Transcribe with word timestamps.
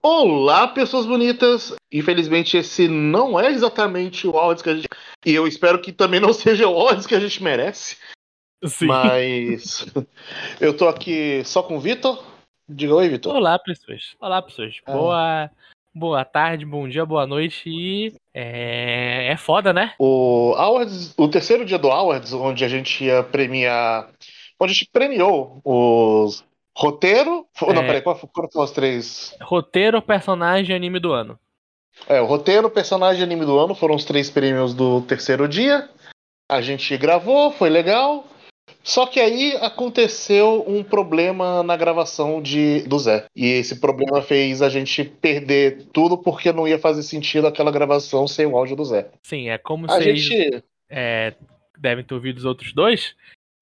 Olá, 0.00 0.68
pessoas 0.68 1.06
bonitas! 1.06 1.74
Infelizmente, 1.92 2.56
esse 2.56 2.86
não 2.86 3.38
é 3.38 3.50
exatamente 3.50 4.28
o 4.28 4.34
odds 4.34 4.62
que 4.62 4.70
a 4.70 4.74
gente. 4.76 4.88
E 5.26 5.34
eu 5.34 5.46
espero 5.46 5.80
que 5.80 5.92
também 5.92 6.20
não 6.20 6.32
seja 6.34 6.68
o 6.68 6.76
odds 6.76 7.06
que 7.06 7.16
a 7.16 7.20
gente 7.20 7.42
merece. 7.42 7.96
Sim. 8.64 8.86
Mas. 8.86 9.86
eu 10.60 10.76
tô 10.76 10.86
aqui 10.86 11.42
só 11.44 11.64
com 11.64 11.76
o 11.76 11.80
Vitor. 11.80 12.24
Diga 12.68 12.94
oi, 12.94 13.08
Vitor. 13.08 13.34
Olá, 13.34 13.58
pessoas. 13.58 14.14
Olá, 14.20 14.40
pessoas. 14.40 14.76
Ah. 14.86 14.92
Boa, 14.92 15.50
boa 15.92 16.24
tarde, 16.24 16.64
bom 16.64 16.88
dia, 16.88 17.04
boa 17.04 17.26
noite. 17.26 17.68
E 17.68 18.14
é, 18.32 19.32
é 19.32 19.36
foda, 19.36 19.72
né? 19.72 19.94
O 19.98 20.54
Awards, 20.56 21.12
o 21.16 21.26
terceiro 21.26 21.64
dia 21.64 21.78
do 21.78 21.90
Awards, 21.90 22.32
onde 22.32 22.64
a 22.64 22.68
gente 22.68 23.02
ia 23.02 23.24
premiar. 23.24 24.10
Onde 24.60 24.72
a 24.72 24.74
gente 24.74 24.90
premiou 24.92 25.60
os 25.64 26.44
roteiro. 26.78 27.44
Não, 27.60 27.82
É. 27.82 27.86
peraí, 27.86 28.00
qual 28.02 28.16
foram 28.16 28.48
os 28.54 28.70
três? 28.70 29.34
Roteiro, 29.42 30.00
personagem, 30.00 30.74
anime 30.76 31.00
do 31.00 31.12
ano. 31.12 31.36
É, 32.08 32.20
o 32.20 32.24
roteiro, 32.26 32.70
personagem 32.70 33.20
e 33.20 33.24
anime 33.24 33.44
do 33.44 33.58
ano 33.58 33.74
foram 33.74 33.96
os 33.96 34.04
três 34.04 34.30
prêmios 34.30 34.72
do 34.72 35.02
terceiro 35.02 35.48
dia. 35.48 35.88
A 36.48 36.60
gente 36.60 36.96
gravou, 36.96 37.50
foi 37.50 37.68
legal. 37.68 38.24
Só 38.84 39.06
que 39.06 39.18
aí 39.18 39.56
aconteceu 39.60 40.64
um 40.68 40.84
problema 40.84 41.62
na 41.62 41.76
gravação 41.76 42.40
de, 42.40 42.82
do 42.82 42.98
Zé. 42.98 43.26
E 43.34 43.46
esse 43.46 43.80
problema 43.80 44.22
fez 44.22 44.62
a 44.62 44.68
gente 44.68 45.02
perder 45.04 45.86
tudo 45.92 46.16
porque 46.16 46.52
não 46.52 46.68
ia 46.68 46.78
fazer 46.78 47.02
sentido 47.02 47.46
aquela 47.46 47.72
gravação 47.72 48.28
sem 48.28 48.46
o 48.46 48.56
áudio 48.56 48.76
do 48.76 48.84
Zé. 48.84 49.08
Sim, 49.22 49.48
é 49.48 49.58
como 49.58 49.86
A 49.90 49.94
vocês 49.96 50.20
gente. 50.22 50.62
é, 50.88 51.34
devem 51.78 52.04
ter 52.04 52.14
ouvido 52.14 52.36
os 52.38 52.44
outros 52.44 52.72
dois. 52.72 53.14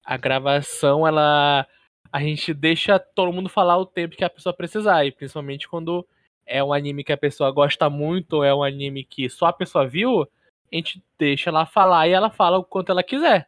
A 0.05 0.15
gravação, 0.15 1.05
ela. 1.07 1.65
A 2.11 2.21
gente 2.21 2.53
deixa 2.53 2.97
todo 2.99 3.33
mundo 3.33 3.49
falar 3.49 3.77
o 3.77 3.85
tempo 3.85 4.15
que 4.15 4.23
a 4.23 4.29
pessoa 4.29 4.53
precisar. 4.53 5.05
E 5.05 5.11
principalmente 5.11 5.67
quando 5.67 6.05
é 6.45 6.63
um 6.63 6.73
anime 6.73 7.03
que 7.03 7.11
a 7.11 7.17
pessoa 7.17 7.51
gosta 7.51 7.89
muito, 7.89 8.37
ou 8.37 8.43
é 8.43 8.53
um 8.53 8.63
anime 8.63 9.03
que 9.03 9.29
só 9.29 9.47
a 9.47 9.53
pessoa 9.53 9.87
viu, 9.87 10.21
a 10.21 10.75
gente 10.75 11.03
deixa 11.19 11.49
ela 11.49 11.65
falar 11.65 12.07
e 12.07 12.11
ela 12.11 12.29
fala 12.29 12.57
o 12.57 12.63
quanto 12.63 12.91
ela 12.91 13.03
quiser. 13.03 13.47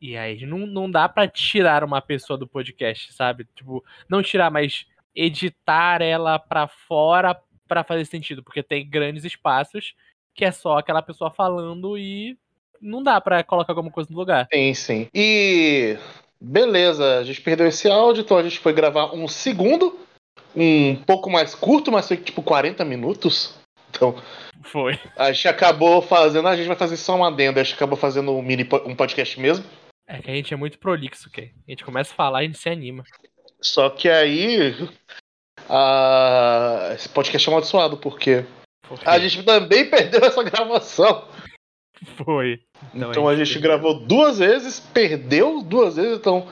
E 0.00 0.16
aí 0.16 0.44
não, 0.44 0.58
não 0.58 0.90
dá 0.90 1.08
pra 1.08 1.28
tirar 1.28 1.84
uma 1.84 2.00
pessoa 2.02 2.36
do 2.36 2.46
podcast, 2.46 3.12
sabe? 3.12 3.46
Tipo, 3.54 3.84
não 4.08 4.22
tirar, 4.22 4.50
mas 4.50 4.84
editar 5.14 6.02
ela 6.02 6.38
pra 6.38 6.66
fora 6.66 7.40
pra 7.68 7.84
fazer 7.84 8.04
sentido. 8.04 8.42
Porque 8.42 8.62
tem 8.62 8.88
grandes 8.88 9.24
espaços 9.24 9.94
que 10.34 10.44
é 10.44 10.50
só 10.50 10.78
aquela 10.78 11.02
pessoa 11.02 11.30
falando 11.30 11.96
e 11.96 12.36
não 12.80 13.02
dá 13.02 13.20
pra 13.20 13.44
colocar 13.44 13.72
alguma 13.72 13.90
coisa 13.90 14.10
no 14.10 14.18
lugar. 14.18 14.48
Sim, 14.52 14.74
sim. 14.74 15.08
E. 15.14 15.96
Beleza, 16.44 17.18
a 17.18 17.24
gente 17.24 17.40
perdeu 17.40 17.68
esse 17.68 17.88
áudio, 17.88 18.22
então 18.22 18.36
a 18.36 18.42
gente 18.42 18.58
foi 18.58 18.72
gravar 18.72 19.14
um 19.14 19.28
segundo. 19.28 19.98
Um 20.56 20.96
pouco 20.96 21.30
mais 21.30 21.54
curto, 21.54 21.92
mas 21.92 22.08
foi 22.08 22.16
tipo 22.16 22.42
40 22.42 22.84
minutos. 22.84 23.54
Então, 23.90 24.14
Foi. 24.64 24.98
A 25.16 25.30
gente 25.32 25.48
acabou 25.48 26.02
fazendo, 26.02 26.48
a 26.48 26.56
gente 26.56 26.66
vai 26.66 26.76
fazer 26.76 26.96
só 26.96 27.14
um 27.16 27.24
adendo, 27.24 27.60
a 27.60 27.62
gente 27.62 27.74
acabou 27.74 27.96
fazendo 27.96 28.32
um 28.32 28.42
mini 28.42 28.66
um 28.84 28.94
podcast 28.94 29.38
mesmo. 29.38 29.64
É 30.06 30.20
que 30.20 30.30
a 30.30 30.34
gente 30.34 30.52
é 30.52 30.56
muito 30.56 30.78
prolixo, 30.78 31.28
ok? 31.28 31.52
A 31.66 31.70
gente 31.70 31.84
começa 31.84 32.12
a 32.12 32.16
falar 32.16 32.42
e 32.42 32.46
a 32.46 32.48
gente 32.48 32.58
se 32.58 32.68
anima. 32.68 33.04
Só 33.60 33.88
que 33.90 34.08
aí 34.08 34.74
a- 35.68 36.90
esse 36.94 37.08
podcast 37.08 37.48
é 37.48 37.50
amaldiçoado, 37.50 37.96
porque 37.96 38.44
Porque 38.88 39.08
a 39.08 39.18
gente 39.18 39.42
também 39.42 39.88
perdeu 39.88 40.24
essa 40.24 40.42
gravação. 40.42 41.26
foi. 42.24 42.60
Não, 42.92 43.10
então 43.10 43.28
a 43.28 43.36
gente 43.36 43.58
gravou 43.58 43.94
duas 43.94 44.38
vezes, 44.38 44.80
perdeu 44.80 45.62
duas 45.62 45.96
vezes, 45.96 46.18
então 46.18 46.46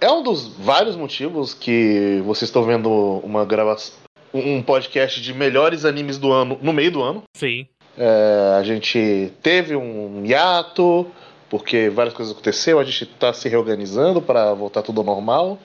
é 0.00 0.10
um 0.10 0.22
dos 0.22 0.46
vários 0.46 0.96
motivos 0.96 1.54
que 1.54 2.22
vocês 2.24 2.48
estão 2.48 2.62
vendo 2.62 2.90
uma 3.24 3.44
gravação, 3.44 3.94
um 4.32 4.62
podcast 4.62 5.20
de 5.20 5.34
melhores 5.34 5.84
animes 5.84 6.18
do 6.18 6.32
ano 6.32 6.58
no 6.62 6.72
meio 6.72 6.92
do 6.92 7.02
ano. 7.02 7.22
Sim. 7.36 7.66
É, 7.96 8.56
a 8.58 8.62
gente 8.62 9.32
teve 9.42 9.74
um 9.74 10.24
hiato, 10.24 11.10
porque 11.50 11.88
várias 11.90 12.14
coisas 12.14 12.32
aconteceram, 12.32 12.78
a 12.78 12.84
gente 12.84 13.06
tá 13.06 13.32
se 13.32 13.48
reorganizando 13.48 14.22
para 14.22 14.54
voltar 14.54 14.82
tudo 14.82 15.00
ao 15.00 15.06
normal, 15.06 15.58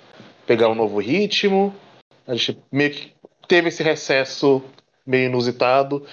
pegar 0.47 0.67
um 0.69 0.75
novo 0.75 0.99
ritmo. 0.99 1.73
A 2.25 2.33
gente 2.33 2.57
meio 2.71 2.91
que 2.91 3.13
teve 3.47 3.67
esse 3.67 3.83
recesso 3.83 4.63
meio 5.05 5.27
inusitado. 5.27 6.03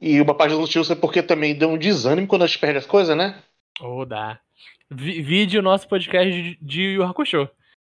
E 0.00 0.20
uma 0.20 0.34
parte 0.34 0.50
dos 0.52 0.60
motivos 0.60 0.86
foi 0.86 0.96
porque 0.96 1.22
também 1.22 1.54
deu 1.54 1.68
um 1.70 1.78
desânimo 1.78 2.26
quando 2.26 2.42
a 2.42 2.46
gente 2.46 2.58
perde 2.58 2.78
as 2.78 2.86
coisas, 2.86 3.16
né? 3.16 3.42
Ou 3.80 4.06
dá. 4.06 4.40
Vi 4.90 5.20
vide 5.22 5.58
o 5.58 5.62
nosso 5.62 5.86
podcast 5.88 6.30
de, 6.32 6.58
de 6.60 6.82
Yu 6.94 7.02
Hakusho. 7.04 7.48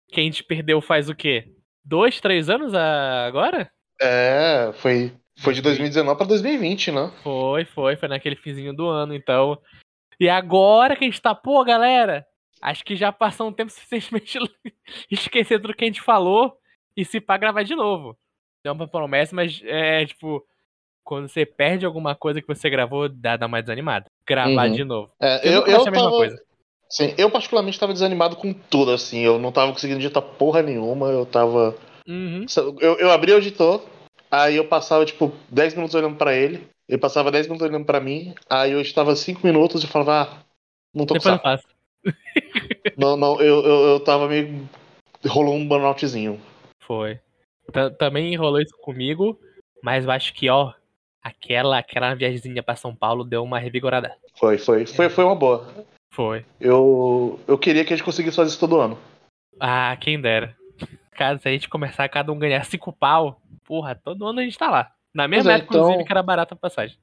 Que 0.08 0.20
a 0.20 0.22
gente 0.22 0.44
perdeu 0.44 0.80
faz 0.80 1.08
o 1.08 1.14
quê? 1.14 1.52
Dois, 1.84 2.20
três 2.20 2.48
anos 2.48 2.74
a- 2.74 3.26
agora? 3.26 3.70
É, 4.00 4.70
foi, 4.74 5.12
foi 5.38 5.52
de 5.54 5.60
2019 5.62 6.16
para 6.16 6.26
2020, 6.28 6.92
né? 6.92 7.12
Foi, 7.22 7.64
foi, 7.64 7.96
foi 7.96 8.08
naquele 8.08 8.36
finzinho 8.36 8.72
do 8.72 8.86
ano, 8.88 9.14
então. 9.14 9.58
E 10.20 10.28
agora 10.28 10.94
que 10.96 11.04
a 11.04 11.08
gente 11.08 11.20
tá, 11.20 11.34
pô, 11.34 11.62
galera, 11.64 12.24
acho 12.62 12.84
que 12.84 12.94
já 12.96 13.10
passou 13.12 13.48
um 13.48 13.52
tempo 13.52 13.70
suficientemente 13.72 14.38
esquecendo 15.10 15.68
do 15.68 15.74
que 15.74 15.84
a 15.84 15.86
gente 15.88 16.00
falou 16.00 16.56
e 16.96 17.04
se 17.04 17.20
pá 17.20 17.36
gravar 17.36 17.62
de 17.64 17.74
novo. 17.74 18.16
Não 18.64 18.70
é 18.70 18.72
uma 18.74 18.88
promessa, 18.88 19.34
mas 19.34 19.60
é 19.64 20.06
tipo, 20.06 20.44
quando 21.06 21.28
você 21.28 21.46
perde 21.46 21.86
alguma 21.86 22.16
coisa 22.16 22.42
que 22.42 22.48
você 22.48 22.68
gravou, 22.68 23.08
dá, 23.08 23.36
dá 23.36 23.46
uma 23.46 23.62
desanimada. 23.62 24.06
Gravar 24.28 24.66
Uhum. 24.66 24.72
de 24.74 24.84
novo. 24.84 25.12
É, 25.22 25.48
eu, 25.48 25.64
eu 25.64 25.80
ser 25.80 25.88
a 25.88 25.92
mesma 25.92 26.06
tava, 26.06 26.16
coisa. 26.16 26.42
Sim, 26.90 27.14
eu 27.16 27.30
particularmente 27.30 27.78
tava 27.78 27.92
desanimado 27.92 28.34
com 28.34 28.52
tudo, 28.52 28.90
assim. 28.90 29.20
Eu 29.20 29.38
não 29.38 29.52
tava 29.52 29.72
conseguindo 29.72 30.00
digitar 30.00 30.22
porra 30.22 30.62
nenhuma, 30.62 31.08
eu 31.08 31.24
tava. 31.24 31.76
Uhum. 32.08 32.44
Eu, 32.80 32.96
eu 32.98 33.10
abri 33.12 33.32
o 33.32 33.38
editor, 33.38 33.82
aí 34.30 34.56
eu 34.56 34.66
passava, 34.66 35.04
tipo, 35.06 35.32
10 35.48 35.74
minutos 35.74 35.94
olhando 35.94 36.16
pra 36.16 36.34
ele, 36.34 36.66
ele 36.88 36.98
passava 36.98 37.30
10 37.30 37.46
minutos 37.46 37.66
olhando 37.66 37.86
pra 37.86 38.00
mim, 38.00 38.34
aí 38.50 38.72
eu 38.72 38.80
estava 38.80 39.14
5 39.14 39.46
minutos 39.46 39.84
e 39.84 39.86
falava, 39.86 40.22
ah, 40.22 40.38
não 40.92 41.06
tô 41.06 41.14
com 41.14 41.20
Depois 41.20 41.40
eu 41.44 41.58
saco. 41.58 41.68
Não, 42.96 43.16
não, 43.16 43.40
eu, 43.40 43.62
eu, 43.62 43.80
eu 43.88 44.00
tava 44.00 44.26
meio. 44.26 44.66
Rolou 45.26 45.54
um 45.54 45.66
burnoutzinho. 45.68 46.40
Foi. 46.82 47.20
Ta- 47.72 47.90
Também 47.90 48.34
rolou 48.36 48.60
isso 48.60 48.74
comigo, 48.80 49.38
mas 49.82 50.04
eu 50.04 50.10
acho 50.10 50.32
que, 50.32 50.48
ó, 50.48 50.72
aquela, 51.26 51.78
aquela 51.78 52.14
viagemzinha 52.14 52.62
pra 52.62 52.76
São 52.76 52.94
Paulo 52.94 53.24
deu 53.24 53.42
uma 53.42 53.58
revigorada. 53.58 54.14
Foi, 54.38 54.58
foi, 54.58 54.86
foi, 54.86 55.08
foi 55.08 55.24
uma 55.24 55.34
boa. 55.34 55.66
Foi. 56.12 56.44
Eu, 56.60 57.38
eu 57.46 57.58
queria 57.58 57.84
que 57.84 57.92
a 57.92 57.96
gente 57.96 58.04
conseguisse 58.04 58.36
fazer 58.36 58.50
isso 58.50 58.60
todo 58.60 58.80
ano. 58.80 58.98
Ah, 59.60 59.96
quem 60.00 60.20
dera. 60.20 60.54
Cara, 61.12 61.38
se 61.38 61.48
a 61.48 61.52
gente 61.52 61.68
começar 61.68 62.04
a 62.04 62.08
cada 62.08 62.30
um 62.30 62.38
ganhar 62.38 62.64
cinco 62.64 62.92
pau, 62.92 63.40
porra, 63.64 63.94
todo 63.94 64.26
ano 64.26 64.40
a 64.40 64.42
gente 64.42 64.56
tá 64.58 64.70
lá. 64.70 64.90
Na 65.14 65.26
mesma 65.26 65.52
é, 65.52 65.56
época, 65.56 65.74
inclusive, 65.74 65.94
então- 65.94 66.06
que 66.06 66.12
era 66.12 66.22
barata 66.22 66.54
a 66.54 66.58
passagem. 66.58 66.96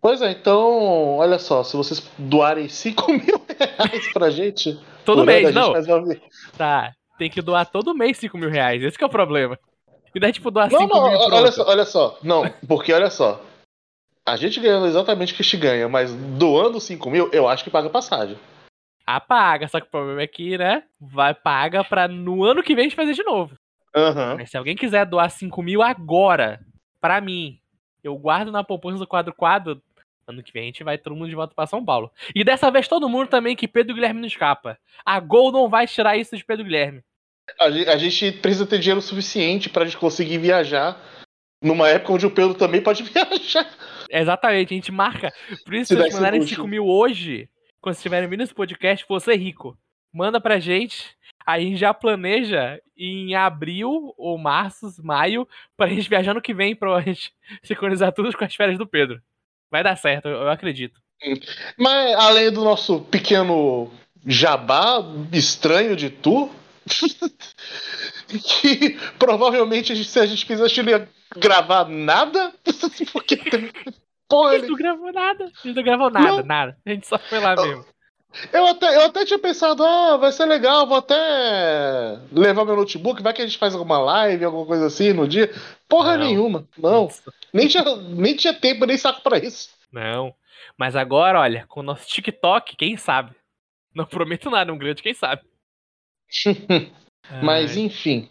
Pois 0.00 0.20
é, 0.20 0.32
então, 0.32 1.16
olha 1.18 1.38
só, 1.38 1.62
se 1.62 1.76
vocês 1.76 2.10
doarem 2.18 2.68
5 2.68 3.06
mil 3.12 3.40
reais 3.56 4.12
pra 4.12 4.30
gente. 4.30 4.76
Todo 5.04 5.18
ano, 5.18 5.26
mês, 5.26 5.54
não. 5.54 5.72
uma- 5.72 6.16
Tá, 6.58 6.92
tem 7.16 7.30
que 7.30 7.40
doar 7.40 7.64
todo 7.70 7.94
mês 7.94 8.18
5 8.18 8.36
mil 8.36 8.50
reais. 8.50 8.82
Esse 8.82 8.98
que 8.98 9.04
é 9.04 9.06
o 9.06 9.10
problema. 9.10 9.56
E 10.12 10.18
daí, 10.18 10.32
tipo, 10.32 10.50
doar 10.50 10.68
Não, 10.70 10.80
5 10.80 10.92
não, 10.92 11.08
mil 11.08 11.18
olha 11.20 11.28
pronto. 11.28 11.52
só, 11.52 11.68
olha 11.68 11.84
só. 11.84 12.18
Não, 12.22 12.42
porque 12.66 12.92
olha 12.92 13.10
só. 13.10 13.40
A 14.24 14.36
gente 14.36 14.60
ganhando 14.60 14.86
exatamente 14.86 15.32
o 15.32 15.36
que 15.36 15.42
a 15.42 15.44
gente 15.44 15.56
ganha, 15.56 15.88
mas 15.88 16.14
doando 16.14 16.80
5 16.80 17.10
mil, 17.10 17.28
eu 17.32 17.48
acho 17.48 17.64
que 17.64 17.70
paga 17.70 17.90
passagem. 17.90 18.38
Ah, 19.04 19.20
paga, 19.20 19.66
só 19.66 19.80
que 19.80 19.88
o 19.88 19.90
problema 19.90 20.22
é 20.22 20.26
que, 20.28 20.56
né, 20.56 20.84
vai 21.00 21.34
paga 21.34 21.82
pra 21.82 22.06
no 22.06 22.44
ano 22.44 22.62
que 22.62 22.74
vem 22.74 22.86
a 22.86 22.88
gente 22.88 22.96
fazer 22.96 23.14
de 23.14 23.24
novo. 23.24 23.56
Aham. 23.94 24.36
Mas 24.38 24.50
se 24.50 24.56
alguém 24.56 24.76
quiser 24.76 25.04
doar 25.06 25.28
5 25.28 25.60
mil 25.60 25.82
agora, 25.82 26.60
pra 27.00 27.20
mim, 27.20 27.58
eu 28.02 28.16
guardo 28.16 28.52
na 28.52 28.62
poupança 28.62 28.98
do 28.98 29.06
quadro 29.06 29.34
quadro. 29.34 29.82
Ano 30.24 30.40
que 30.40 30.52
vem 30.52 30.62
a 30.62 30.66
gente 30.66 30.84
vai 30.84 30.96
todo 30.96 31.16
mundo 31.16 31.28
de 31.28 31.34
volta 31.34 31.52
pra 31.52 31.66
São 31.66 31.84
Paulo. 31.84 32.10
E 32.32 32.44
dessa 32.44 32.70
vez 32.70 32.86
todo 32.86 33.08
mundo 33.08 33.26
também 33.28 33.56
que 33.56 33.66
Pedro 33.66 33.94
Guilherme 33.94 34.20
não 34.20 34.28
escapa. 34.28 34.78
A 35.04 35.18
Gol 35.18 35.50
não 35.50 35.68
vai 35.68 35.84
tirar 35.86 36.16
isso 36.16 36.36
de 36.36 36.44
Pedro 36.44 36.64
Guilherme. 36.64 37.02
A 37.58 37.96
gente 37.98 38.30
precisa 38.38 38.64
ter 38.64 38.78
dinheiro 38.78 39.02
suficiente 39.02 39.68
pra 39.68 39.84
gente 39.84 39.96
conseguir 39.96 40.38
viajar 40.38 40.96
numa 41.60 41.88
época 41.88 42.12
onde 42.12 42.26
o 42.26 42.30
Pedro 42.30 42.54
também 42.54 42.80
pode 42.80 43.02
viajar. 43.04 43.68
Exatamente, 44.12 44.74
a 44.74 44.76
gente 44.76 44.92
marca. 44.92 45.32
Por 45.64 45.74
isso, 45.74 45.88
Se 45.94 45.96
vocês 45.96 46.14
mandarem 46.14 46.38
esse 46.40 46.50
luxo. 46.50 46.56
5 46.62 46.68
mil 46.68 46.86
hoje, 46.86 47.48
quando 47.80 47.94
vocês 47.94 48.00
estiverem 48.00 48.28
vindo 48.28 48.42
esse 48.42 48.54
podcast, 48.54 49.04
você 49.08 49.32
é 49.32 49.36
rico. 49.36 49.76
Manda 50.12 50.38
pra 50.40 50.60
gente. 50.60 51.16
Aí 51.46 51.62
a 51.64 51.66
gente 51.66 51.78
já 51.78 51.92
planeja 51.94 52.78
em 52.96 53.34
abril 53.34 54.14
ou 54.16 54.36
março, 54.38 54.92
maio, 55.02 55.48
pra 55.76 55.88
gente 55.88 56.08
viajar 56.08 56.34
no 56.34 56.42
que 56.42 56.52
vem 56.54 56.76
pra 56.76 57.00
gente 57.00 57.32
sincronizar 57.64 58.12
tudo 58.12 58.36
com 58.36 58.44
as 58.44 58.54
férias 58.54 58.78
do 58.78 58.86
Pedro. 58.86 59.20
Vai 59.70 59.82
dar 59.82 59.96
certo, 59.96 60.28
eu 60.28 60.48
acredito. 60.50 61.00
Mas 61.78 62.14
além 62.16 62.52
do 62.52 62.62
nosso 62.62 63.00
pequeno 63.00 63.90
jabá 64.26 64.98
estranho 65.32 65.96
de 65.96 66.10
tu, 66.10 66.50
que 68.28 68.98
provavelmente 69.18 69.92
a 69.92 69.94
gente- 69.94 70.08
se 70.08 70.18
a 70.20 70.26
gente 70.26 70.46
ia 70.88 71.08
gravar 71.36 71.88
nada, 71.88 72.52
porque 73.12 73.36
tem- 73.36 73.70
porra, 74.32 74.50
A 74.52 74.58
gente 74.58 74.68
não 74.68 74.76
gravou 74.76 75.12
nada. 75.12 75.44
A 75.44 75.66
gente 75.66 75.76
não 75.76 75.82
gravou 75.82 76.10
nada, 76.10 76.36
Não. 76.36 76.42
nada. 76.44 76.76
A 76.84 76.90
gente 76.90 77.06
só 77.06 77.18
foi 77.18 77.38
lá 77.38 77.54
mesmo. 77.54 77.84
Eu 78.50 78.66
até, 78.66 78.96
eu 78.96 79.02
até 79.02 79.26
tinha 79.26 79.38
pensado, 79.38 79.84
ah, 79.84 80.16
vai 80.16 80.32
ser 80.32 80.46
legal, 80.46 80.86
vou 80.86 80.96
até 80.96 82.18
levar 82.32 82.64
meu 82.64 82.76
notebook, 82.76 83.22
vai 83.22 83.34
que 83.34 83.42
a 83.42 83.46
gente 83.46 83.58
faz 83.58 83.74
alguma 83.74 83.98
live, 83.98 84.42
alguma 84.42 84.64
coisa 84.64 84.86
assim 84.86 85.12
no 85.12 85.28
dia. 85.28 85.52
Porra 85.86 86.16
Não. 86.16 86.24
nenhuma, 86.26 86.66
não. 86.78 87.08
Nem 87.52 87.68
tinha, 87.68 87.84
nem 87.84 88.34
tinha 88.34 88.54
tempo, 88.54 88.86
nem 88.86 88.96
saco 88.96 89.20
pra 89.20 89.36
isso. 89.36 89.68
Não. 89.92 90.34
Mas 90.78 90.96
agora, 90.96 91.40
olha, 91.40 91.66
com 91.68 91.80
o 91.80 91.82
nosso 91.82 92.06
TikTok, 92.08 92.74
quem 92.74 92.96
sabe? 92.96 93.36
Não 93.94 94.06
prometo 94.06 94.48
nada, 94.48 94.72
um 94.72 94.78
grande 94.78 95.02
quem 95.02 95.12
sabe. 95.12 95.42
Mas 97.42 97.76
enfim. 97.76 98.30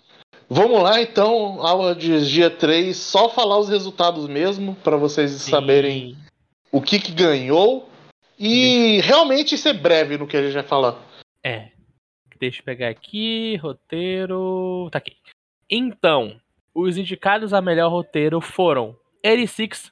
Vamos 0.54 0.84
lá 0.84 1.02
então, 1.02 1.66
aula 1.66 1.96
de 1.96 2.30
dia 2.30 2.50
3, 2.50 2.98
só 2.98 3.30
falar 3.30 3.58
os 3.58 3.70
resultados 3.70 4.28
mesmo, 4.28 4.76
pra 4.76 4.98
vocês 4.98 5.32
sim. 5.32 5.50
saberem 5.50 6.18
o 6.70 6.82
que, 6.82 7.00
que 7.00 7.14
ganhou. 7.14 7.90
E 8.38 9.00
realmente 9.00 9.58
ser 9.58 9.72
breve 9.72 10.18
no 10.18 10.28
que 10.28 10.36
a 10.36 10.44
gente 10.44 10.54
vai 10.54 10.64
falar. 10.64 11.02
É. 11.42 11.70
Deixa 12.38 12.60
eu 12.60 12.66
pegar 12.66 12.90
aqui, 12.90 13.56
roteiro. 13.64 14.90
Tá 14.92 14.98
aqui. 14.98 15.16
Então, 15.70 16.38
os 16.76 16.98
indicados 16.98 17.54
a 17.54 17.62
melhor 17.62 17.90
roteiro 17.90 18.42
foram 18.42 18.94
86, 19.24 19.90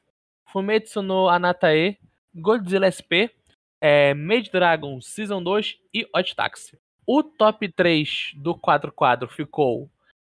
Fumetsu 0.51 1.01
no 1.01 1.29
Anatae, 1.29 1.97
Godzilla 2.35 2.91
SP, 2.91 3.31
é, 3.79 4.13
Made 4.13 4.51
Dragon 4.51 4.99
Season 4.99 5.41
2 5.41 5.77
e 5.93 6.05
Odd 6.13 6.35
Taxi. 6.35 6.77
O 7.07 7.23
top 7.23 7.65
3 7.71 8.33
do 8.35 8.53
quadro 8.53 8.91
quadro 8.91 9.29
ficou 9.29 9.89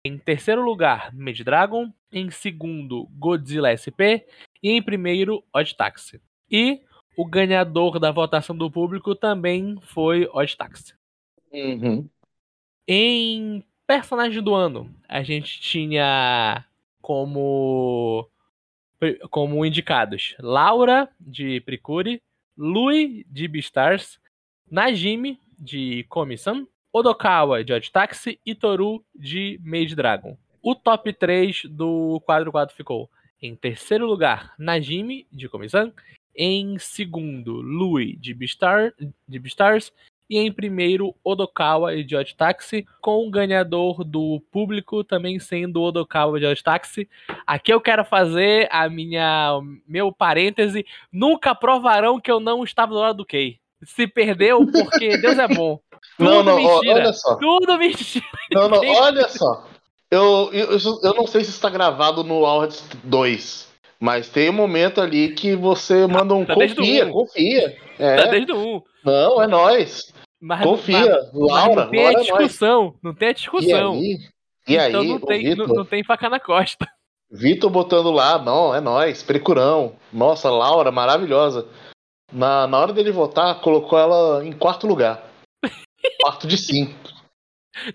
em 0.07 0.17
terceiro 0.17 0.63
lugar 0.63 1.13
Made 1.13 1.43
Dragon, 1.43 1.91
em 2.11 2.31
segundo 2.31 3.07
Godzilla 3.11 3.75
SP 3.75 4.25
e 4.63 4.71
em 4.71 4.81
primeiro 4.81 5.43
Odd 5.53 5.75
Taxi. 5.75 6.21
E 6.49 6.81
o 7.15 7.25
ganhador 7.25 7.99
da 7.99 8.11
votação 8.11 8.55
do 8.55 8.71
público 8.71 9.13
também 9.13 9.77
foi 9.81 10.27
Odd 10.31 10.55
Taxi. 10.57 10.93
Uhum. 11.51 12.09
Em 12.87 13.63
personagem 13.85 14.41
do 14.41 14.53
ano, 14.53 14.93
a 15.07 15.23
gente 15.23 15.59
tinha 15.59 16.65
como 17.01 18.29
como 19.29 19.63
indicados 19.63 20.35
Laura 20.39 21.07
de 21.19 21.61
Prikuri, 21.61 22.21
Lui 22.57 23.25
de 23.29 23.47
Beastars, 23.47 24.19
Najimi 24.69 25.39
de 25.57 26.03
Komi-san, 26.09 26.67
Odokawa 26.97 27.63
de 27.63 27.71
Odd 27.73 27.91
Taxi 27.91 28.39
e 28.43 28.55
Toru 28.55 29.03
de 29.13 29.61
Made 29.63 29.95
Dragon. 29.95 30.35
O 30.63 30.73
top 30.73 31.13
3 31.13 31.65
do 31.69 32.19
quadro 32.25 32.51
4 32.51 32.75
ficou 32.75 33.07
em 33.39 33.55
terceiro 33.55 34.07
lugar 34.07 34.55
Najimi 34.57 35.27
de 35.31 35.47
Komi-san, 35.47 35.93
em 36.35 36.79
segundo 36.79 37.61
Lui 37.61 38.15
de 38.15 38.33
Beastar, 38.33 38.93
de 39.27 39.37
Beastars 39.37 39.93
e 40.27 40.39
em 40.39 40.51
primeiro 40.51 41.15
Odokawa 41.23 42.03
de 42.03 42.15
Odd 42.15 42.35
Taxi, 42.35 42.83
com 42.99 43.27
o 43.27 43.29
ganhador 43.29 44.03
do 44.03 44.41
público 44.51 45.03
também 45.03 45.37
sendo 45.37 45.83
Odokawa 45.83 46.39
de 46.39 46.47
Odd 46.47 46.63
Taxi. 46.63 47.07
Aqui 47.45 47.71
eu 47.71 47.79
quero 47.79 48.03
fazer 48.03 48.67
a 48.71 48.89
minha 48.89 49.59
meu 49.87 50.11
parêntese, 50.11 50.83
nunca 51.11 51.53
provarão 51.53 52.19
que 52.19 52.31
eu 52.31 52.39
não 52.39 52.63
estava 52.63 52.91
do 52.91 52.99
lado 52.99 53.17
do 53.17 53.25
Kei. 53.25 53.59
Se 53.85 54.07
perdeu 54.07 54.65
porque 54.71 55.17
Deus 55.17 55.37
é 55.37 55.47
bom. 55.47 55.79
Tudo 56.17 56.29
Não, 56.29 56.43
não, 56.43 56.55
mentira. 56.57 56.95
olha 56.95 57.13
só. 57.13 57.35
Tudo 57.35 57.77
mentira. 57.77 58.25
Não, 58.51 58.69
não, 58.69 58.79
olha 59.01 59.27
só. 59.29 59.65
Eu, 60.09 60.49
eu, 60.53 60.69
eu 61.03 61.13
não 61.13 61.27
sei 61.27 61.43
se 61.43 61.49
está 61.51 61.69
gravado 61.69 62.23
no 62.23 62.45
Awards 62.45 62.83
2, 63.03 63.67
mas 63.99 64.29
tem 64.29 64.49
um 64.49 64.53
momento 64.53 65.01
ali 65.01 65.29
que 65.33 65.53
você 65.55 66.07
manda 66.07 66.33
um 66.33 66.45
tá 66.45 66.53
confia, 66.53 67.05
um. 67.07 67.11
confia. 67.11 67.77
Tá 67.97 68.03
É, 68.03 68.27
desde 68.29 68.51
o 68.53 68.77
1. 68.77 68.81
não, 69.03 69.41
é 69.41 69.47
nóis. 69.47 70.13
Mas, 70.39 70.61
Confia, 70.63 70.99
mas- 70.99 71.29
Laura, 71.33 71.83
não 71.85 71.89
tem 71.91 71.99
a 71.99 72.03
Laura 72.03 72.11
é 72.11 72.13
nóis. 72.13 72.25
discussão. 72.27 72.93
Não 73.03 73.13
tem 73.13 73.27
a 73.27 73.31
E 73.31 73.33
discussão. 73.33 73.93
aí? 73.93 74.17
E 74.67 74.75
então 74.75 75.01
aí, 75.01 75.07
não 75.07 75.19
tem, 75.19 75.55
não, 75.55 75.65
não 75.67 75.85
tem 75.85 76.03
faca 76.03 76.29
na 76.29 76.39
costa. 76.39 76.87
Vitor 77.31 77.69
botando 77.69 78.09
lá, 78.11 78.37
não, 78.39 78.73
é 78.73 78.79
nóis, 78.79 79.23
Precurão. 79.23 79.93
Nossa, 80.13 80.49
Laura, 80.49 80.91
maravilhosa. 80.91 81.67
Na, 82.31 82.67
na 82.67 82.77
hora 82.77 82.93
dele 82.93 83.11
votar, 83.11 83.61
colocou 83.61 83.97
ela 83.97 84.45
em 84.45 84.51
quarto 84.51 84.85
lugar. 84.85 85.23
quarto 86.21 86.47
de 86.47 86.57
cinco. 86.57 86.93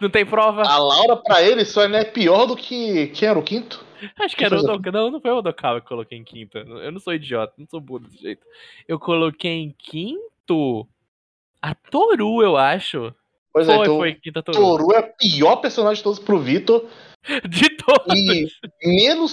Não 0.00 0.08
tem 0.08 0.25
prova. 0.25 0.62
A 0.62 0.79
Laura, 0.79 1.17
pra 1.17 1.43
ele, 1.43 1.64
só 1.64 1.82
é 1.82 2.05
pior 2.05 2.46
do 2.46 2.56
que. 2.56 3.08
Quem 3.08 3.29
era 3.29 3.38
o 3.38 3.43
quinto? 3.43 3.84
Acho 4.19 4.37
que 4.37 4.44
era 4.44 4.56
o 4.56 4.61
Odokawa. 4.61 4.93
Não, 4.93 5.11
não 5.11 5.20
foi 5.20 5.31
o 5.31 5.38
Odokawa 5.38 5.81
que 5.81 5.88
coloquei 5.88 6.19
em 6.19 6.25
quinta. 6.25 6.58
Eu 6.58 6.93
não 6.93 7.00
sou 7.00 7.12
idiota, 7.12 7.52
não 7.58 7.67
sou 7.69 7.81
burro 7.81 8.00
desse 8.00 8.19
jeito. 8.19 8.46
Eu 8.87 8.99
coloquei 8.99 9.52
em 9.52 9.75
quinto 9.79 10.87
a 11.61 11.75
Toru, 11.75 12.43
eu 12.43 12.56
acho. 12.56 13.14
Pois 13.52 13.69
é, 13.69 13.75
foi, 13.75 13.85
então. 13.85 13.96
foi 13.99 14.14
quinta 14.14 14.43
Toru. 14.43 14.58
Toru 14.58 14.93
é 14.94 15.00
o 15.00 15.12
pior 15.17 15.56
personagem 15.56 15.96
de 15.96 16.02
todos 16.02 16.19
pro 16.19 16.38
Vitor. 16.38 16.88
De 17.49 17.70
todos. 17.76 18.12
E 18.17 18.49
menos 18.85 19.32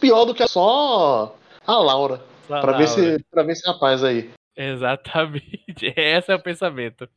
pior 0.00 0.24
do 0.24 0.34
que 0.34 0.44
só 0.48 1.36
a 1.64 1.78
Laura. 1.78 2.20
Só 2.50 2.60
Pra 2.60 2.76
ver, 2.76 2.88
se, 2.88 3.24
pra 3.30 3.44
ver 3.44 3.52
esse 3.52 3.64
rapaz 3.64 4.02
aí. 4.02 4.28
Exatamente. 4.56 5.86
Esse 5.96 6.32
é 6.32 6.34
o 6.34 6.42
pensamento. 6.42 7.08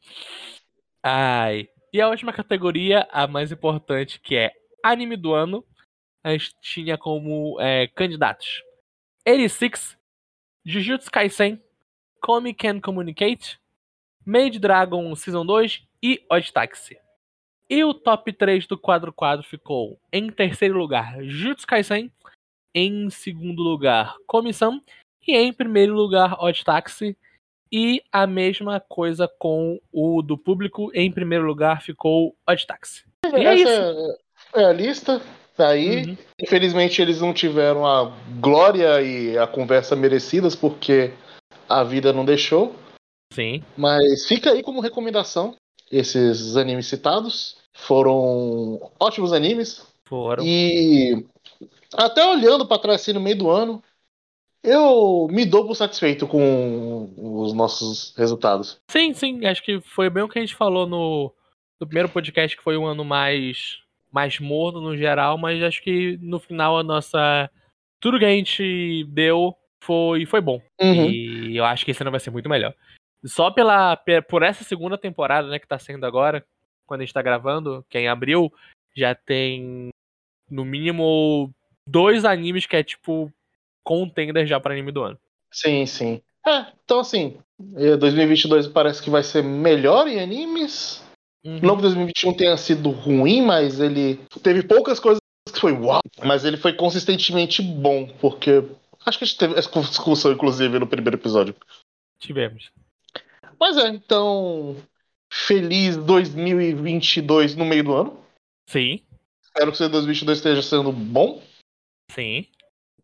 Ai. 1.02 1.68
E 1.92 2.00
a 2.00 2.08
última 2.08 2.32
categoria, 2.32 3.08
a 3.12 3.26
mais 3.26 3.52
importante, 3.52 4.20
que 4.20 4.36
é 4.36 4.52
anime 4.84 5.18
do 5.18 5.34
ano, 5.34 5.66
a 6.24 6.32
gente 6.34 6.56
tinha 6.62 7.00
como 7.00 7.60
é, 7.60 7.88
candidatos 7.88 8.64
86, 9.28 9.98
Jujutsu 10.64 11.10
Kaisen, 11.12 11.60
Comic 12.22 12.60
Can 12.60 12.80
Communicate, 12.80 13.60
Made 14.24 14.60
Dragon 14.60 15.16
Season 15.16 15.44
2 15.44 15.84
e 16.02 16.24
Odd 16.30 16.54
Taxi. 16.54 16.98
E 17.68 17.84
o 17.84 17.94
top 17.94 18.32
3 18.32 18.68
do 18.68 18.78
quadro 18.78 19.12
quadro 19.12 19.44
ficou 19.44 20.00
em 20.12 20.30
terceiro 20.30 20.78
lugar 20.78 21.24
Jujutsu 21.24 21.66
Kaisen, 21.66 22.12
em 22.74 23.10
segundo 23.10 23.64
lugar 23.64 24.16
Comissão 24.28 24.80
e 25.28 25.36
em 25.36 25.54
primeiro 25.54 25.94
lugar 25.94 26.38
Odd 26.40 26.64
Taxi. 26.64 27.18
E 27.72 28.04
a 28.12 28.28
mesma 28.28 28.80
coisa 28.80 29.28
com 29.40 29.80
o 29.92 30.22
do 30.22 30.38
público. 30.38 30.92
Em 30.94 31.12
primeiro 31.12 31.46
lugar 31.46 31.82
ficou 31.82 32.36
Odd 32.48 32.68
Taxi. 32.68 33.04
E 33.34 33.46
é 33.46 33.56
isso. 33.56 33.68
Essa 33.68 34.18
é, 34.56 34.66
a 34.66 34.74
lista. 34.74 35.22
Tá 35.56 35.70
aí. 35.70 36.06
Uhum. 36.06 36.18
Infelizmente 36.42 37.02
eles 37.02 37.22
não 37.22 37.34
tiveram 37.34 37.86
a 37.86 38.12
glória 38.40 39.02
e 39.02 39.38
a 39.38 39.46
conversa 39.46 39.96
merecidas 39.96 40.56
porque 40.56 41.12
a 41.70 41.84
vida 41.84 42.12
não 42.12 42.26
deixou. 42.26 42.76
Sim. 43.32 43.64
Mas 43.78 44.28
fica 44.28 44.52
aí 44.52 44.64
como 44.64 44.82
recomendação 44.82 45.56
esses 45.92 46.56
animes 46.58 46.88
citados. 46.88 47.58
Foram 47.74 48.92
ótimos 49.00 49.34
animes. 49.34 49.86
Foram. 50.08 50.44
E 50.44 51.26
até 51.94 52.26
olhando 52.26 52.68
pra 52.68 52.80
trás 52.80 53.02
assim 53.02 53.14
no 53.14 53.20
meio 53.20 53.38
do 53.38 53.50
ano, 53.50 53.84
eu 54.64 55.28
me 55.30 55.46
dou 55.46 55.68
por 55.68 55.76
satisfeito 55.76 56.28
com 56.28 57.14
os 57.18 57.54
nossos 57.54 58.16
resultados. 58.18 58.80
Sim, 58.90 59.14
sim. 59.14 59.46
Acho 59.46 59.64
que 59.64 59.82
foi 59.82 60.10
bem 60.10 60.24
o 60.24 60.30
que 60.30 60.40
a 60.40 60.42
gente 60.42 60.56
falou 60.56 60.88
no, 60.88 61.34
no 61.80 61.88
primeiro 61.88 62.10
podcast, 62.10 62.56
que 62.56 62.64
foi 62.64 62.78
um 62.78 62.86
ano 62.86 63.04
mais, 63.04 63.80
mais 64.12 64.40
morno 64.40 64.80
no 64.82 64.96
geral, 64.96 65.38
mas 65.38 65.62
acho 65.62 65.82
que 65.82 66.18
no 66.22 66.40
final 66.40 66.78
a 66.78 66.84
nossa. 66.84 67.50
Tudo 68.00 68.20
que 68.20 68.26
a 68.26 68.30
gente 68.30 69.06
deu 69.10 69.56
foi, 69.84 70.26
foi 70.26 70.42
bom. 70.42 70.62
Uhum. 70.82 71.10
E 71.10 71.58
eu 71.58 71.66
acho 71.66 71.84
que 71.86 71.92
esse 71.92 72.02
ano 72.02 72.12
vai 72.12 72.20
ser 72.20 72.32
muito 72.32 72.50
melhor. 72.50 72.74
Só 73.26 73.50
pela, 73.52 73.96
pe- 73.96 74.22
por 74.22 74.44
essa 74.44 74.64
segunda 74.64 74.98
temporada, 74.98 75.48
né, 75.48 75.58
que 75.58 75.68
tá 75.68 75.80
saindo 75.80 76.06
agora, 76.06 76.46
quando 76.86 77.02
a 77.02 77.06
gente 77.06 77.14
tá 77.14 77.22
gravando, 77.22 77.86
que 77.90 77.98
é 77.98 78.02
em 78.02 78.08
abril, 78.10 78.52
já 78.96 79.16
tem 79.16 79.90
no 80.50 80.66
mínimo 80.66 81.50
dois 81.88 82.26
animes 82.26 82.66
que 82.66 82.76
é 82.76 82.84
tipo 82.84 83.32
contender 83.84 84.46
já 84.46 84.60
pra 84.60 84.74
anime 84.74 84.92
do 84.92 85.04
ano. 85.04 85.20
Sim, 85.52 85.86
sim. 85.86 86.22
É, 86.46 86.66
então 86.84 87.00
assim, 87.00 87.38
eh, 87.78 87.96
2022 87.98 88.68
parece 88.68 89.02
que 89.02 89.10
vai 89.10 89.24
ser 89.24 89.44
melhor 89.44 90.08
em 90.08 90.20
animes. 90.20 91.04
Uhum. 91.46 91.60
Não 91.62 91.76
que 91.76 91.84
2021 91.84 92.34
tenha 92.34 92.58
sido 92.58 92.90
ruim, 92.90 93.42
mas 93.42 93.80
ele 93.80 94.20
teve 94.42 94.64
poucas 94.64 95.00
coisas 95.00 95.20
que 95.54 95.60
foi 95.60 95.74
uau, 95.74 96.02
mas 96.24 96.46
ele 96.46 96.58
foi 96.58 96.74
consistentemente 96.74 97.62
bom, 97.62 98.08
porque 98.22 98.64
acho 99.06 99.18
que 99.18 99.24
a 99.26 99.28
gente 99.28 99.38
teve 99.38 99.60
essa 99.60 99.70
discussão, 99.82 100.32
inclusive, 100.32 100.80
no 100.80 100.88
primeiro 100.88 101.18
episódio. 101.18 101.56
Tivemos. 102.18 102.72
Mas 103.60 103.78
é, 103.78 103.90
então, 103.90 104.76
feliz 105.30 105.98
2022 105.98 107.56
no 107.56 107.66
meio 107.66 107.84
do 107.84 107.94
ano. 107.94 108.20
Sim, 108.70 109.02
Espero 109.54 109.68
que 109.68 109.76
o 109.76 109.78
seu 109.78 109.90
2022 109.90 110.40
esteja 110.40 110.62
sendo 110.64 110.92
bom. 110.92 111.40
sim. 112.10 112.48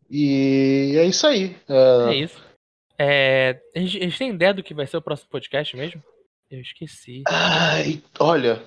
E 0.09 0.95
é 0.97 1.05
isso 1.05 1.25
aí. 1.27 1.55
É 1.67 2.11
É, 2.11 2.15
isso. 2.15 2.43
É, 2.97 3.61
a, 3.75 3.79
gente, 3.79 3.97
a 3.97 4.01
gente 4.01 4.17
tem 4.17 4.29
ideia 4.31 4.53
do 4.53 4.63
que 4.63 4.73
vai 4.73 4.85
ser 4.87 4.97
o 4.97 5.01
próximo 5.01 5.29
podcast 5.29 5.75
mesmo? 5.75 6.03
Eu 6.49 6.59
esqueci. 6.61 7.23
Ai, 7.27 8.01
olha, 8.19 8.61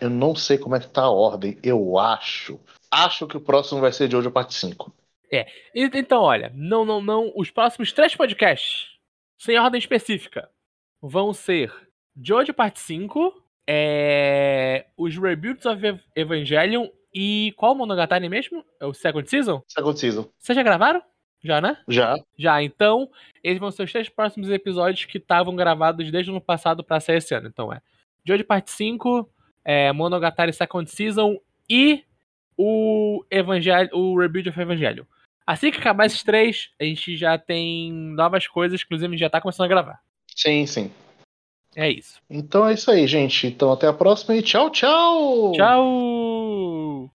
eu 0.00 0.10
não 0.10 0.34
sei 0.34 0.58
como 0.58 0.74
é 0.76 0.80
que 0.80 0.88
tá 0.88 1.02
a 1.02 1.10
ordem. 1.10 1.58
Eu 1.62 1.98
acho. 1.98 2.58
Acho 2.90 3.26
que 3.26 3.36
o 3.36 3.40
próximo 3.40 3.80
vai 3.80 3.92
ser 3.92 4.08
de 4.08 4.16
hoje 4.16 4.28
a 4.28 4.30
parte 4.30 4.54
5. 4.54 4.92
E- 5.30 5.46
Então, 5.74 6.22
olha, 6.22 6.50
não, 6.54 6.84
não, 6.84 7.00
não. 7.00 7.32
Os 7.36 7.50
próximos 7.50 7.92
três 7.92 8.14
podcasts, 8.16 8.88
sem 9.38 9.58
ordem 9.58 9.78
específica, 9.78 10.50
vão 11.00 11.32
ser 11.32 11.72
Jojo 12.20 12.52
Parte 12.52 12.80
5, 12.80 13.40
é... 13.68 14.86
os 14.96 15.16
Rebuilds 15.16 15.64
of 15.66 15.86
Ev- 15.86 16.00
Evangelion 16.16 16.88
e 17.20 17.52
qual 17.56 17.74
Monogatari 17.74 18.28
mesmo? 18.28 18.64
É 18.78 18.86
o 18.86 18.94
Second 18.94 19.28
Season? 19.28 19.60
Second 19.66 19.98
Season. 19.98 20.30
Vocês 20.38 20.54
já 20.54 20.62
gravaram? 20.62 21.02
Já, 21.42 21.60
né? 21.60 21.76
Já. 21.88 22.16
Já, 22.38 22.62
então, 22.62 23.10
esses 23.42 23.58
vão 23.58 23.72
ser 23.72 23.82
os 23.82 23.90
três 23.90 24.08
próximos 24.08 24.48
episódios 24.50 25.04
que 25.04 25.18
estavam 25.18 25.56
gravados 25.56 26.08
desde 26.12 26.30
o 26.30 26.34
ano 26.34 26.40
passado 26.40 26.84
pra 26.84 27.00
sair 27.00 27.16
esse 27.16 27.34
ano. 27.34 27.48
Então 27.48 27.72
é 27.72 27.82
Jojo 28.24 28.44
Parte 28.44 28.70
5, 28.70 29.28
é, 29.64 29.92
Monogatari 29.92 30.52
Second 30.52 30.88
Season 30.88 31.40
e 31.68 32.04
o 32.56 33.24
Evangelho, 33.28 33.90
o 33.94 34.16
Rebuild 34.16 34.50
of 34.50 34.60
Evangelho. 34.60 35.04
Assim 35.44 35.72
que 35.72 35.78
acabar 35.78 36.06
esses 36.06 36.22
três, 36.22 36.70
a 36.80 36.84
gente 36.84 37.16
já 37.16 37.36
tem 37.36 37.92
novas 37.92 38.46
coisas, 38.46 38.80
inclusive 38.80 39.08
a 39.08 39.10
gente 39.10 39.20
já 39.20 39.30
tá 39.30 39.40
começando 39.40 39.64
a 39.64 39.68
gravar. 39.68 40.00
Sim, 40.36 40.66
sim. 40.66 40.88
É 41.78 41.88
isso. 41.92 42.20
Então 42.28 42.66
é 42.66 42.74
isso 42.74 42.90
aí, 42.90 43.06
gente. 43.06 43.46
Então 43.46 43.70
até 43.70 43.86
a 43.86 43.92
próxima 43.92 44.34
e 44.34 44.42
tchau, 44.42 44.68
tchau! 44.68 45.52
Tchau! 45.52 47.06